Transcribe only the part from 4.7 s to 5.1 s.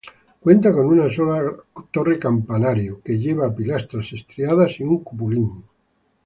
y un